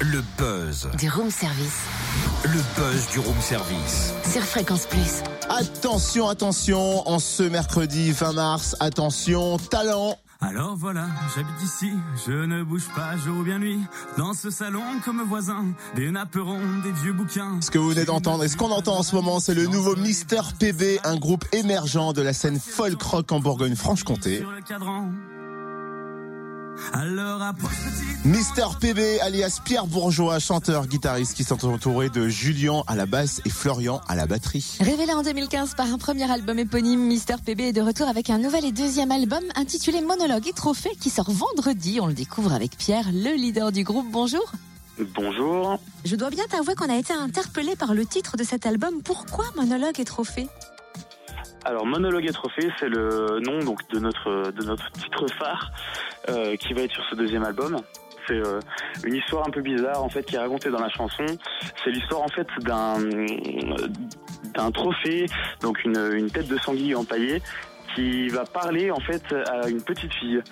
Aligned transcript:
Le 0.00 0.22
buzz. 0.38 0.88
Du 0.98 1.10
room 1.10 1.30
service. 1.30 1.82
Le 2.44 2.60
buzz 2.74 3.08
du 3.12 3.18
room 3.18 3.38
service. 3.38 4.14
Sur 4.32 4.42
Fréquence 4.42 4.86
Plus. 4.86 5.22
Attention, 5.50 6.26
attention, 6.26 7.06
en 7.06 7.18
ce 7.18 7.42
mercredi 7.42 8.10
20 8.10 8.32
mars, 8.32 8.76
attention, 8.80 9.58
talent. 9.58 10.16
Alors 10.40 10.74
voilà, 10.74 11.06
j'habite 11.34 11.62
ici, 11.62 11.92
je 12.26 12.32
ne 12.32 12.62
bouge 12.62 12.88
pas 12.96 13.14
jour 13.18 13.40
ou 13.40 13.42
bien 13.42 13.58
nuit. 13.58 13.80
Dans 14.16 14.32
ce 14.32 14.48
salon 14.48 14.80
comme 15.04 15.22
voisin, 15.22 15.66
des 15.96 16.10
napperons, 16.10 16.78
des 16.82 16.92
vieux 16.92 17.12
bouquins. 17.12 17.60
Ce 17.60 17.70
que 17.70 17.76
vous 17.76 17.90
venez 17.90 18.06
d'entendre 18.06 18.42
et 18.44 18.48
ce 18.48 18.56
qu'on 18.56 18.70
entend 18.70 18.96
en 18.96 19.02
ce 19.02 19.14
moment, 19.14 19.38
c'est 19.38 19.54
le 19.54 19.66
nouveau 19.66 19.96
Mister 19.96 20.40
PB, 20.58 21.00
un 21.04 21.16
groupe 21.16 21.44
émergent 21.52 22.14
de 22.14 22.22
la 22.22 22.32
scène 22.32 22.58
folk 22.58 23.02
rock 23.02 23.32
en 23.32 23.40
Bourgogne-Franche-Comté. 23.40 24.38
Sur 24.38 24.50
le 24.50 24.62
cadran. 24.62 25.10
Alors. 26.92 27.40
Mister 28.24 28.66
PB, 28.80 29.20
alias 29.22 29.60
Pierre 29.64 29.86
Bourgeois, 29.86 30.38
chanteur, 30.38 30.86
guitariste 30.86 31.34
qui 31.34 31.44
sont 31.44 31.64
entourés 31.66 32.10
de 32.10 32.28
Julien 32.28 32.82
à 32.86 32.94
la 32.94 33.06
basse 33.06 33.40
et 33.44 33.50
Florian 33.50 34.00
à 34.08 34.14
la 34.14 34.26
batterie. 34.26 34.78
Révélé 34.80 35.12
en 35.12 35.22
2015 35.22 35.74
par 35.74 35.86
un 35.86 35.98
premier 35.98 36.30
album 36.30 36.58
éponyme, 36.58 37.00
Mister 37.00 37.36
PB 37.44 37.60
est 37.60 37.72
de 37.72 37.80
retour 37.80 38.08
avec 38.08 38.30
un 38.30 38.38
nouvel 38.38 38.64
et 38.64 38.72
deuxième 38.72 39.10
album 39.10 39.42
intitulé 39.56 40.00
Monologue 40.00 40.48
et 40.48 40.52
Trophée 40.52 40.96
qui 41.00 41.10
sort 41.10 41.30
vendredi. 41.30 41.98
On 42.00 42.06
le 42.06 42.14
découvre 42.14 42.52
avec 42.52 42.76
Pierre, 42.76 43.06
le 43.12 43.34
leader 43.36 43.72
du 43.72 43.84
groupe. 43.84 44.06
Bonjour. 44.10 44.52
Bonjour. 45.14 45.80
Je 46.04 46.14
dois 46.16 46.30
bien 46.30 46.44
t'avouer 46.44 46.74
qu'on 46.74 46.90
a 46.90 46.96
été 46.96 47.14
interpellé 47.14 47.74
par 47.74 47.94
le 47.94 48.04
titre 48.04 48.36
de 48.36 48.44
cet 48.44 48.66
album. 48.66 49.02
Pourquoi 49.02 49.46
Monologue 49.56 49.98
et 49.98 50.04
Trophée? 50.04 50.48
Alors 51.64 51.84
Monologue 51.84 52.24
et 52.26 52.32
Trophée, 52.32 52.70
c'est 52.78 52.88
le 52.88 53.40
nom 53.44 53.58
donc 53.62 53.80
de 53.90 53.98
notre 53.98 54.50
de 54.50 54.64
notre 54.64 54.90
titre 54.92 55.26
phare 55.38 55.70
euh, 56.28 56.56
qui 56.56 56.74
va 56.74 56.82
être 56.82 56.92
sur 56.92 57.04
ce 57.10 57.14
deuxième 57.14 57.44
album. 57.44 57.76
C'est 58.26 58.34
euh, 58.34 58.60
une 59.04 59.14
histoire 59.14 59.46
un 59.46 59.50
peu 59.50 59.62
bizarre 59.62 60.04
en 60.04 60.08
fait 60.08 60.22
qui 60.24 60.36
est 60.36 60.38
racontée 60.38 60.70
dans 60.70 60.80
la 60.80 60.90
chanson. 60.90 61.24
C'est 61.82 61.90
l'histoire 61.90 62.22
en 62.22 62.28
fait 62.28 62.46
d'un 62.60 62.98
d'un 64.54 64.70
trophée, 64.70 65.26
donc 65.60 65.82
une, 65.84 65.98
une 66.14 66.30
tête 66.30 66.48
de 66.48 66.58
sanglier 66.58 66.94
empaillée 66.94 67.40
qui 67.94 68.28
va 68.28 68.44
parler 68.44 68.90
en 68.90 69.00
fait 69.00 69.22
à 69.32 69.68
une 69.68 69.82
petite 69.82 70.12
fille. 70.14 70.42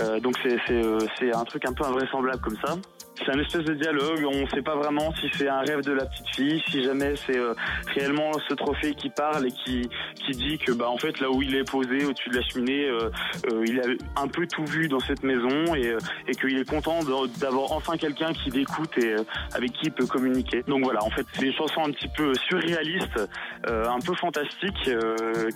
Euh, 0.00 0.20
donc 0.20 0.36
c'est 0.42 0.56
c'est 0.66 0.84
euh, 0.84 0.98
c'est 1.18 1.34
un 1.34 1.44
truc 1.44 1.66
un 1.66 1.72
peu 1.72 1.84
invraisemblable 1.84 2.40
comme 2.40 2.56
ça. 2.64 2.76
C'est 3.16 3.30
un 3.30 3.38
espèce 3.38 3.64
de 3.64 3.74
dialogue, 3.74 4.24
on 4.26 4.42
ne 4.42 4.48
sait 4.48 4.62
pas 4.62 4.74
vraiment 4.74 5.12
si 5.14 5.30
c'est 5.36 5.48
un 5.48 5.60
rêve 5.60 5.82
de 5.82 5.92
la 5.92 6.04
petite 6.06 6.34
fille, 6.34 6.62
si 6.70 6.82
jamais 6.82 7.14
c'est 7.26 7.38
euh, 7.38 7.54
réellement 7.94 8.32
ce 8.48 8.54
trophée 8.54 8.94
qui 8.94 9.08
parle 9.08 9.46
et 9.46 9.52
qui 9.52 9.88
qui 10.26 10.32
dit 10.32 10.58
que 10.58 10.72
bah 10.72 10.88
en 10.88 10.98
fait 10.98 11.20
là 11.20 11.30
où 11.30 11.40
il 11.40 11.54
est 11.54 11.68
posé 11.68 12.04
au-dessus 12.04 12.30
de 12.30 12.36
la 12.36 12.42
cheminée, 12.42 12.88
euh, 12.88 13.10
euh, 13.52 13.64
il 13.66 13.78
a 13.80 13.84
un 14.20 14.28
peu 14.28 14.46
tout 14.46 14.64
vu 14.64 14.88
dans 14.88 14.98
cette 15.00 15.22
maison 15.22 15.74
et, 15.74 15.88
euh, 15.88 15.98
et 16.26 16.34
qu'il 16.34 16.58
est 16.58 16.68
content 16.68 17.00
d'avoir 17.38 17.72
enfin 17.72 17.96
quelqu'un 17.96 18.32
qui 18.32 18.50
l'écoute 18.50 18.98
et 18.98 19.14
euh, 19.14 19.24
avec 19.54 19.72
qui 19.72 19.86
il 19.86 19.92
peut 19.92 20.06
communiquer. 20.06 20.62
Donc 20.66 20.82
voilà, 20.82 21.02
en 21.04 21.10
fait 21.10 21.26
c'est 21.34 21.46
une 21.46 21.54
chanson 21.54 21.82
un 21.84 21.92
petit 21.92 22.08
peu 22.16 22.34
surréaliste, 22.48 23.28
un 23.66 24.00
peu 24.00 24.14
fantastique, 24.14 24.90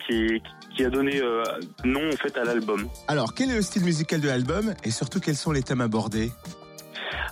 qui 0.06 0.42
qui 0.77 0.84
a 0.84 0.91
donné 0.91 1.20
nom 1.84 2.09
en 2.09 2.17
fait 2.17 2.36
à 2.39 2.45
l'album. 2.45 2.89
Alors, 3.09 3.34
quel 3.34 3.51
est 3.51 3.56
le 3.56 3.62
style 3.62 3.84
musical 3.84 4.20
de 4.20 4.29
l'album 4.29 4.75
et 4.84 4.91
surtout 4.91 5.20
quels 5.20 5.36
sont 5.36 5.53
les 5.53 5.62
thèmes 5.62 5.81
abordés? 5.81 6.31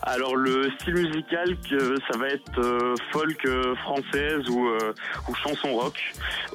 Alors 0.08 0.36
le 0.36 0.70
style 0.78 0.94
musical, 0.94 1.56
que 1.68 1.96
ça 2.08 2.16
va 2.16 2.28
être 2.28 2.58
euh, 2.60 2.94
folk 3.10 3.44
euh, 3.44 3.74
française 3.74 4.48
ou, 4.48 4.68
euh, 4.68 4.92
ou 5.28 5.34
chanson 5.34 5.74
rock. 5.74 6.00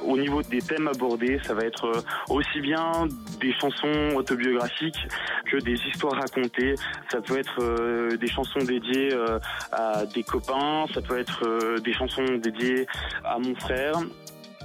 Au 0.02 0.16
niveau 0.16 0.42
des 0.42 0.62
thèmes 0.62 0.88
abordés, 0.88 1.38
ça 1.44 1.52
va 1.52 1.64
être 1.64 2.02
aussi 2.30 2.60
bien 2.60 3.06
des 3.42 3.52
chansons 3.60 4.14
autobiographiques 4.16 5.06
que 5.50 5.58
des 5.58 5.74
histoires 5.74 6.14
racontées. 6.14 6.76
Ça 7.10 7.20
peut 7.20 7.38
être 7.38 8.16
des 8.16 8.26
chansons 8.26 8.60
dédiées 8.60 9.14
à 9.70 10.06
des 10.06 10.22
copains, 10.22 10.86
ça 10.94 11.02
peut 11.02 11.18
être 11.18 11.78
des 11.80 11.92
chansons 11.92 12.24
dédiées 12.38 12.86
à 13.22 13.38
mon 13.38 13.54
frère, 13.56 13.96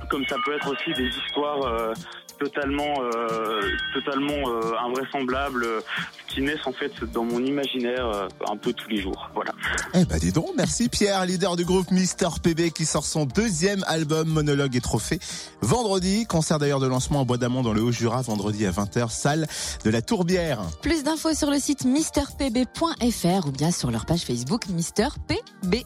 comme 0.09 0.25
ça 0.27 0.38
peut 0.45 0.55
être 0.55 0.72
aussi 0.72 0.94
des 0.94 1.09
histoires 1.09 1.94
totalement 2.39 2.94
euh, 3.01 3.62
totalement 3.94 4.50
euh, 4.50 4.73
invraisemblables 4.85 5.63
euh, 5.63 5.81
qui 6.28 6.41
naissent 6.41 6.66
en 6.66 6.72
fait 6.72 6.91
dans 7.12 7.23
mon 7.23 7.44
imaginaire 7.44 8.06
euh, 8.06 8.28
un 8.50 8.57
peu 8.57 8.73
tous 8.73 8.89
les 8.89 9.01
jours. 9.01 9.29
Voilà. 9.34 9.53
Eh 9.94 10.06
ben 10.06 10.17
dis 10.17 10.31
donc, 10.31 10.50
merci 10.56 10.89
Pierre, 10.89 11.25
leader 11.25 11.56
du 11.56 11.66
groupe 11.66 11.91
Mister 11.91 12.28
PB 12.41 12.72
qui 12.72 12.85
sort 12.85 13.06
son 13.06 13.25
deuxième 13.25 13.84
album 13.88 14.28
Monologue 14.28 14.75
et 14.75 14.81
Trophée 14.81 15.19
vendredi. 15.62 16.25
Concert 16.25 16.59
d'ailleurs 16.59 16.79
de 16.79 16.88
lancement 16.88 17.22
en 17.22 17.25
Bois 17.25 17.38
d'Amont 17.38 17.63
dans 17.63 17.73
le 17.73 17.81
Haut-Jura 17.81 18.22
vendredi 18.22 18.66
à 18.66 18.72
20h, 18.72 19.09
salle 19.09 19.47
de 19.83 19.89
la 19.89 20.01
Tourbière. 20.01 20.62
Plus 20.81 21.03
d'infos 21.03 21.33
sur 21.33 21.50
le 21.50 21.59
site 21.59 21.85
misterpb.fr 21.85 23.47
ou 23.47 23.51
bien 23.51 23.72
sur 23.72 23.91
leur 23.91 24.06
page 24.06 24.22
Facebook 24.22 24.67
Mister 24.69 25.07
PB. 25.28 25.85